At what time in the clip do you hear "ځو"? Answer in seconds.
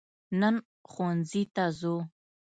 1.79-1.95